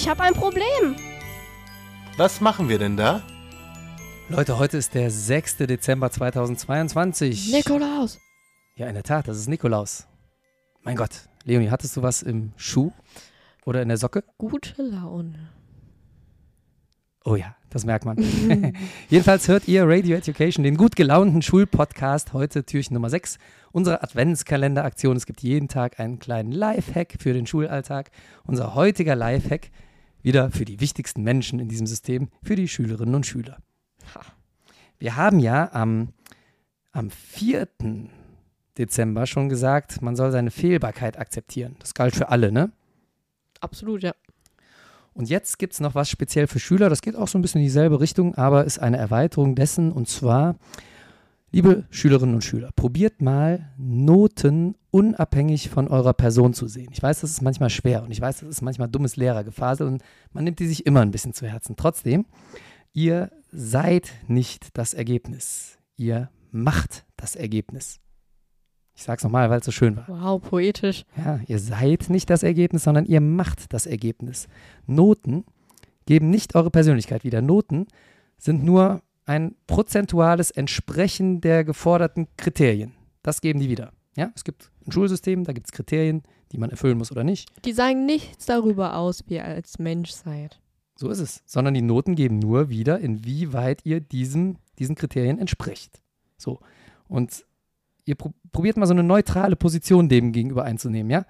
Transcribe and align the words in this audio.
Ich 0.00 0.08
habe 0.08 0.22
ein 0.22 0.32
Problem. 0.32 0.94
Was 2.16 2.40
machen 2.40 2.68
wir 2.68 2.78
denn 2.78 2.96
da? 2.96 3.20
Leute, 4.28 4.56
heute 4.56 4.76
ist 4.76 4.94
der 4.94 5.10
6. 5.10 5.56
Dezember 5.56 6.08
2022. 6.08 7.52
Nikolaus. 7.52 8.20
Ja, 8.76 8.86
in 8.86 8.94
der 8.94 9.02
Tat, 9.02 9.26
das 9.26 9.38
ist 9.38 9.48
Nikolaus. 9.48 10.06
Mein 10.84 10.94
Gott, 10.94 11.28
Leonie, 11.42 11.70
hattest 11.70 11.96
du 11.96 12.02
was 12.02 12.22
im 12.22 12.52
Schuh 12.54 12.92
oder 13.66 13.82
in 13.82 13.88
der 13.88 13.96
Socke? 13.96 14.22
Gute 14.38 14.80
Laune. 14.80 15.50
Oh 17.24 17.34
ja, 17.34 17.56
das 17.68 17.84
merkt 17.84 18.04
man. 18.04 18.18
Jedenfalls 19.08 19.48
hört 19.48 19.66
ihr 19.66 19.82
Radio 19.84 20.16
Education, 20.16 20.62
den 20.62 20.76
gut 20.76 20.94
gelaunten 20.94 21.42
Schulpodcast, 21.42 22.34
heute 22.34 22.62
Türchen 22.64 22.94
Nummer 22.94 23.10
6 23.10 23.38
unserer 23.72 24.04
Adventskalenderaktion. 24.04 25.16
Es 25.16 25.26
gibt 25.26 25.42
jeden 25.42 25.66
Tag 25.66 25.98
einen 25.98 26.20
kleinen 26.20 26.52
Lifehack 26.52 27.16
für 27.18 27.32
den 27.32 27.48
Schulalltag. 27.48 28.12
Unser 28.44 28.76
heutiger 28.76 29.16
Lifehack 29.16 29.72
wieder 30.22 30.50
für 30.50 30.64
die 30.64 30.80
wichtigsten 30.80 31.22
Menschen 31.22 31.58
in 31.60 31.68
diesem 31.68 31.86
System, 31.86 32.28
für 32.42 32.56
die 32.56 32.68
Schülerinnen 32.68 33.14
und 33.14 33.26
Schüler. 33.26 33.58
Wir 34.98 35.16
haben 35.16 35.38
ja 35.38 35.70
am, 35.72 36.08
am 36.92 37.10
4. 37.10 37.68
Dezember 38.76 39.26
schon 39.26 39.48
gesagt, 39.48 40.02
man 40.02 40.16
soll 40.16 40.30
seine 40.30 40.50
Fehlbarkeit 40.50 41.18
akzeptieren. 41.18 41.76
Das 41.78 41.94
galt 41.94 42.14
für 42.14 42.28
alle, 42.28 42.52
ne? 42.52 42.70
Absolut, 43.60 44.02
ja. 44.02 44.12
Und 45.14 45.28
jetzt 45.28 45.58
gibt 45.58 45.72
es 45.72 45.80
noch 45.80 45.96
was 45.96 46.08
speziell 46.08 46.46
für 46.46 46.60
Schüler, 46.60 46.88
das 46.88 47.02
geht 47.02 47.16
auch 47.16 47.26
so 47.26 47.38
ein 47.38 47.42
bisschen 47.42 47.60
in 47.60 47.66
dieselbe 47.66 48.00
Richtung, 48.00 48.36
aber 48.36 48.64
ist 48.64 48.78
eine 48.78 48.98
Erweiterung 48.98 49.56
dessen. 49.56 49.90
Und 49.90 50.08
zwar, 50.08 50.56
liebe 51.50 51.86
Schülerinnen 51.90 52.34
und 52.34 52.44
Schüler, 52.44 52.70
probiert 52.76 53.22
mal 53.22 53.72
Noten 53.76 54.76
unabhängig 54.90 55.68
von 55.70 55.88
eurer 55.88 56.12
Person 56.12 56.54
zu 56.54 56.66
sehen. 56.66 56.90
Ich 56.92 57.02
weiß, 57.02 57.20
das 57.20 57.30
ist 57.30 57.42
manchmal 57.42 57.70
schwer 57.70 58.02
und 58.02 58.10
ich 58.10 58.20
weiß, 58.20 58.40
das 58.40 58.48
ist 58.48 58.62
manchmal 58.62 58.88
dummes 58.88 59.16
Lehrergefasel 59.16 59.86
und 59.86 60.02
man 60.32 60.44
nimmt 60.44 60.58
die 60.58 60.66
sich 60.66 60.86
immer 60.86 61.00
ein 61.00 61.10
bisschen 61.10 61.32
zu 61.32 61.46
Herzen. 61.46 61.76
Trotzdem, 61.76 62.26
ihr 62.92 63.30
seid 63.50 64.10
nicht 64.26 64.76
das 64.76 64.94
Ergebnis. 64.94 65.78
Ihr 65.96 66.30
macht 66.50 67.06
das 67.16 67.36
Ergebnis. 67.36 68.00
Ich 68.94 69.04
sage 69.04 69.18
es 69.18 69.24
nochmal, 69.24 69.48
weil 69.48 69.60
es 69.60 69.64
so 69.64 69.70
schön 69.70 69.96
war. 69.96 70.08
Wow, 70.08 70.42
poetisch. 70.42 71.04
Ja, 71.16 71.40
ihr 71.46 71.60
seid 71.60 72.10
nicht 72.10 72.28
das 72.30 72.42
Ergebnis, 72.42 72.82
sondern 72.84 73.06
ihr 73.06 73.20
macht 73.20 73.72
das 73.72 73.86
Ergebnis. 73.86 74.48
Noten 74.86 75.44
geben 76.04 76.30
nicht 76.30 76.56
eure 76.56 76.70
Persönlichkeit 76.70 77.22
wieder. 77.22 77.40
Noten 77.40 77.86
sind 78.38 78.64
nur 78.64 79.02
ein 79.28 79.54
prozentuales 79.66 80.50
Entsprechen 80.50 81.42
der 81.42 81.62
geforderten 81.62 82.28
Kriterien. 82.38 82.94
Das 83.22 83.42
geben 83.42 83.60
die 83.60 83.68
wieder. 83.68 83.92
Ja, 84.16 84.32
es 84.34 84.42
gibt 84.42 84.70
ein 84.86 84.90
Schulsystem, 84.90 85.44
da 85.44 85.52
gibt 85.52 85.66
es 85.66 85.72
Kriterien, 85.72 86.22
die 86.50 86.56
man 86.56 86.70
erfüllen 86.70 86.96
muss 86.96 87.12
oder 87.12 87.24
nicht. 87.24 87.50
Die 87.66 87.72
sagen 87.72 88.06
nichts 88.06 88.46
darüber 88.46 88.96
aus, 88.96 89.22
wie 89.26 89.34
ihr 89.34 89.44
als 89.44 89.78
Mensch 89.78 90.12
seid. 90.12 90.60
So 90.96 91.10
ist 91.10 91.20
es. 91.20 91.42
Sondern 91.44 91.74
die 91.74 91.82
Noten 91.82 92.14
geben 92.14 92.38
nur 92.38 92.70
wieder, 92.70 93.00
inwieweit 93.00 93.84
ihr 93.84 94.00
diesem, 94.00 94.56
diesen 94.78 94.96
Kriterien 94.96 95.38
entspricht. 95.38 96.00
So. 96.38 96.60
Und 97.06 97.44
ihr 98.06 98.14
pro 98.14 98.32
probiert 98.50 98.78
mal 98.78 98.86
so 98.86 98.94
eine 98.94 99.02
neutrale 99.02 99.56
Position 99.56 100.08
dem 100.08 100.32
gegenüber 100.32 100.64
einzunehmen, 100.64 101.10
ja? 101.10 101.26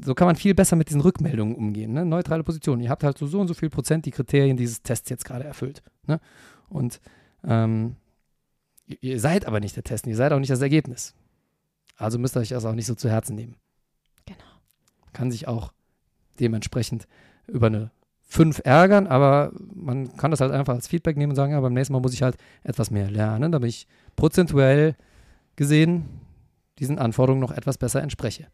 So 0.00 0.14
kann 0.14 0.26
man 0.26 0.36
viel 0.36 0.54
besser 0.54 0.76
mit 0.76 0.88
diesen 0.88 1.00
Rückmeldungen 1.00 1.56
umgehen. 1.56 1.92
Ne? 1.92 2.06
Neutrale 2.06 2.44
Position. 2.44 2.80
Ihr 2.80 2.88
habt 2.88 3.02
halt 3.02 3.18
so, 3.18 3.26
so 3.26 3.40
und 3.40 3.48
so 3.48 3.54
viel 3.54 3.68
Prozent 3.68 4.06
die 4.06 4.12
Kriterien 4.12 4.56
dieses 4.56 4.82
Tests 4.82 5.10
jetzt 5.10 5.24
gerade 5.24 5.44
erfüllt. 5.44 5.82
Ne? 6.06 6.20
Und 6.70 7.00
ähm, 7.44 7.96
ihr, 8.86 9.20
seid 9.20 9.46
aber 9.46 9.60
nicht 9.60 9.76
der 9.76 9.84
Test, 9.84 10.06
ihr 10.06 10.16
seid 10.16 10.32
auch 10.32 10.38
nicht 10.38 10.50
das 10.50 10.62
Ergebnis. 10.62 11.14
Also 11.96 12.18
müsst 12.18 12.36
ihr 12.36 12.40
euch 12.40 12.48
das 12.48 12.64
auch 12.64 12.74
nicht 12.74 12.86
so 12.86 12.94
zu 12.94 13.10
Herzen 13.10 13.36
nehmen. 13.36 13.56
Genau. 14.24 14.38
Kann 15.12 15.30
sich 15.30 15.46
auch 15.46 15.72
dementsprechend 16.38 17.06
über 17.46 17.66
eine 17.66 17.90
5 18.22 18.62
ärgern, 18.64 19.06
aber 19.06 19.52
man 19.74 20.16
kann 20.16 20.30
das 20.30 20.40
halt 20.40 20.52
einfach 20.52 20.74
als 20.74 20.86
Feedback 20.86 21.16
nehmen 21.16 21.32
und 21.32 21.36
sagen, 21.36 21.52
ja, 21.52 21.60
beim 21.60 21.74
nächsten 21.74 21.92
Mal 21.92 22.00
muss 22.00 22.14
ich 22.14 22.22
halt 22.22 22.36
etwas 22.62 22.90
mehr 22.90 23.10
lernen, 23.10 23.52
damit 23.52 23.68
ich 23.68 23.88
prozentuell 24.14 24.94
gesehen 25.56 26.08
diesen 26.78 26.98
Anforderungen 26.98 27.40
noch 27.40 27.50
etwas 27.50 27.76
besser 27.76 28.02
entspreche. 28.02 28.46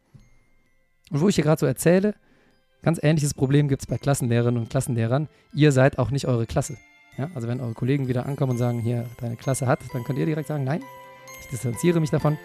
Und 1.11 1.21
wo 1.21 1.29
ich 1.29 1.35
hier 1.35 1.43
gerade 1.43 1.59
so 1.59 1.65
erzähle, 1.65 2.15
ganz 2.81 2.99
ähnliches 3.01 3.33
Problem 3.33 3.67
gibt 3.67 3.83
es 3.83 3.87
bei 3.87 3.97
Klassenlehrerinnen 3.97 4.61
und 4.61 4.69
Klassenlehrern. 4.69 5.29
Ihr 5.53 5.71
seid 5.71 5.99
auch 5.99 6.09
nicht 6.09 6.27
eure 6.27 6.47
Klasse. 6.47 6.77
Ja, 7.17 7.29
also 7.33 7.47
wenn 7.47 7.59
eure 7.59 7.73
Kollegen 7.73 8.07
wieder 8.07 8.25
ankommen 8.25 8.51
und 8.51 8.57
sagen, 8.57 8.79
hier, 8.79 9.05
deine 9.19 9.35
Klasse 9.35 9.65
hat, 9.65 9.79
dann 9.93 10.03
könnt 10.03 10.19
ihr 10.19 10.25
direkt 10.25 10.47
sagen, 10.47 10.63
nein, 10.63 10.83
ich 11.41 11.47
distanziere 11.49 11.99
mich 11.99 12.11
davon. 12.11 12.37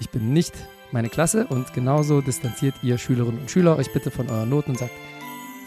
Ich 0.00 0.10
bin 0.10 0.32
nicht 0.32 0.54
meine 0.90 1.08
Klasse 1.08 1.46
und 1.46 1.72
genauso 1.72 2.20
distanziert 2.20 2.74
ihr 2.82 2.98
Schülerinnen 2.98 3.40
und 3.40 3.50
Schüler 3.50 3.76
euch 3.76 3.92
bitte 3.92 4.10
von 4.10 4.28
euren 4.28 4.48
Noten 4.48 4.72
und 4.72 4.78
sagt, 4.78 4.92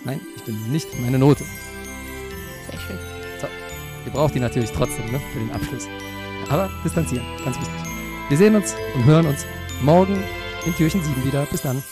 nein, 0.04 0.20
ich 0.36 0.44
bin 0.44 0.72
nicht 0.72 0.88
meine 1.02 1.20
Note. 1.20 1.44
Sehr 2.70 2.80
schön. 2.80 2.98
Ihr 4.06 4.12
braucht 4.12 4.34
die 4.34 4.40
natürlich 4.40 4.72
trotzdem 4.72 5.06
ne, 5.12 5.20
für 5.32 5.40
den 5.40 5.52
Abschluss. 5.52 5.88
Aber 6.50 6.70
distanzieren, 6.84 7.26
ganz 7.44 7.58
wichtig. 7.58 7.76
Wir 8.30 8.38
sehen 8.38 8.56
uns 8.56 8.76
und 8.96 9.06
hören 9.06 9.28
uns 9.28 9.46
morgen 9.82 10.18
in 10.66 10.74
Türchen 10.74 11.04
7 11.04 11.24
wieder. 11.24 11.46
Bis 11.46 11.62
dann. 11.62 11.84